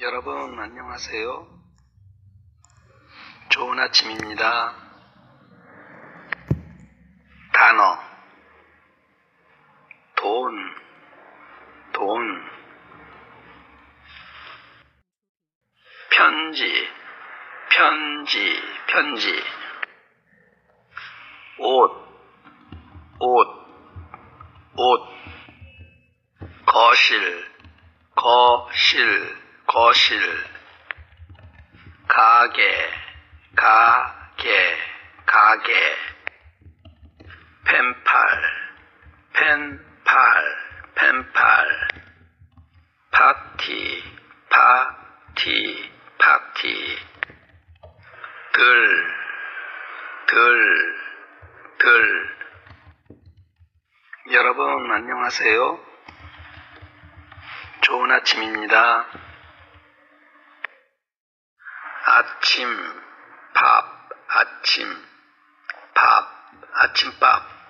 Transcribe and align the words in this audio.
여러분 0.00 0.58
안녕하세요. 0.58 1.46
좋은 3.50 3.78
아침입니다. 3.78 4.74
단어. 7.52 7.98
돈, 10.16 10.74
돈. 11.92 12.50
편지, 16.16 16.88
편지, 17.68 18.62
편지. 18.86 19.42
옷, 21.58 21.92
옷, 23.18 23.48
옷. 24.78 25.10
거실, 26.64 27.50
거실, 28.14 29.39
거실. 29.72 30.20
가게, 32.08 32.90
가게, 33.54 34.76
가게. 35.24 35.96
펜팔, 37.66 38.42
펜팔, 39.32 40.56
펜팔. 40.96 41.88
파티, 43.12 44.02
파티, 44.48 45.92
파티. 46.18 46.98
들, 48.52 49.14
들, 50.26 50.96
들. 51.78 52.36
여러분 54.32 54.90
안녕하세요. 54.90 55.78
좋은 57.82 58.10
아침입니다. 58.10 59.29
아침, 62.20 62.68
밥, 63.54 64.10
아침, 64.28 64.86
밥, 65.94 66.28
아침밥. 66.74 67.60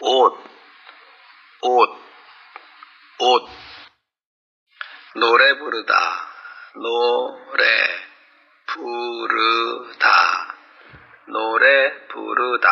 옷, 0.00 0.53
옷, 1.66 1.88
옷. 3.20 3.48
노래 5.14 5.56
부르다, 5.58 6.28
노래 6.74 7.62
부르다, 8.66 10.54
노래 11.26 12.06
부르다, 12.08 12.68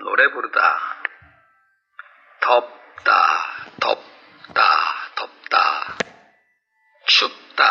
노래 0.00 0.30
부르다. 0.32 0.78
덥다, 2.42 3.66
덥다, 3.80 4.62
덥다. 5.14 5.96
춥다, 7.06 7.64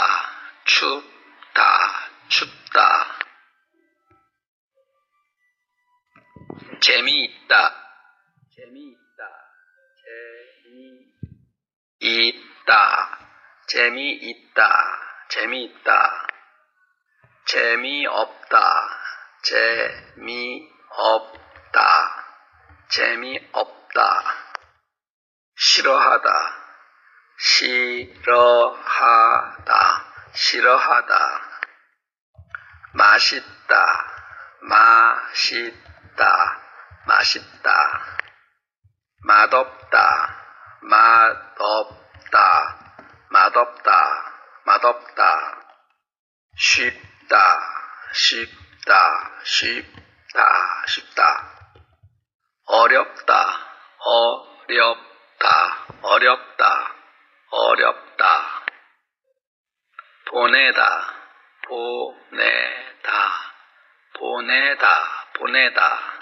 춥다, 0.66 2.10
춥다. 2.30 3.06
재미있다, 6.82 7.76
재미있다, 8.56 9.05
재미있다, 12.66 13.38
재미있다, 13.68 14.98
재미있다, 15.30 16.28
재미없다, 17.46 18.90
재미없다, 19.44 20.66
재미없다, 22.90 24.24
싫어하다, 25.56 26.30
싫어하다, 27.38 28.54
싫어하다, 30.34 31.42
맛있다, 32.94 34.06
맛있다, 34.62 36.62
맛있다. 37.06 38.16
맛없다, 39.26 40.30
맛없다, 42.36 42.78
맛없다, 43.30 44.34
맛없다. 44.66 45.58
쉽다, 46.58 47.60
쉽다, 48.14 49.32
쉽다, 49.44 50.86
쉽다. 50.88 51.50
어렵다, 52.66 53.60
어렵다, 54.00 55.86
어렵다, 56.02 56.96
어렵다. 57.52 58.66
보내다, 60.28 61.14
보내다, 61.68 63.12
보내다, 64.20 65.28
보내다. 65.38 66.15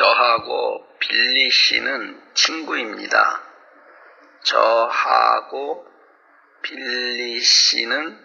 저하고 0.00 0.96
빌리 0.98 1.50
씨는 1.50 2.32
친구입니다. 2.32 3.42
저하고 4.44 5.86
빌리 6.62 7.38
씨는 7.38 8.18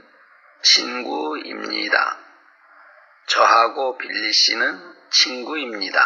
친구입니다. 0.61 2.17
저하고 3.27 3.97
빌리 3.97 4.31
씨는 4.31 4.95
친구입니다. 5.09 5.99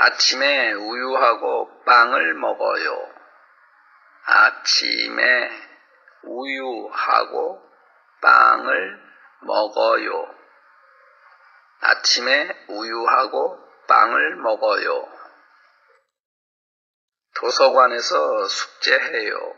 아침에 0.00 0.72
우유하고 0.72 1.84
빵을 1.86 2.34
먹어요. 2.34 3.14
아침에 4.26 5.50
우유하고 6.24 7.62
빵을 8.20 9.00
먹어요. 9.40 10.43
아침에 12.04 12.54
우유하고 12.68 13.58
빵을 13.88 14.36
먹어요. 14.36 15.08
도서관에서 17.34 18.46
숙제해요. 18.46 19.54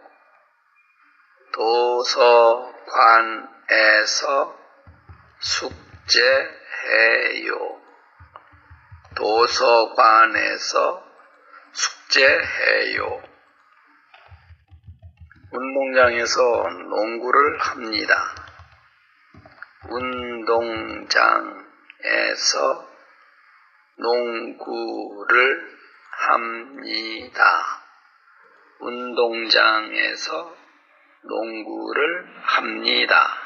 도서관에서 1.52 2.86
숙제해요. 5.40 6.46
도서관에서 9.16 11.04
숙제해요. 11.72 13.22
운동장에서 15.50 16.68
농구를 16.68 17.58
합니다. 17.58 18.22
운동장 19.90 21.65
에서 22.06 22.88
농구를 23.96 25.76
합니다. 26.10 27.82
운동장에서 28.80 30.56
농구를 31.22 32.26
합니다. 32.42 33.45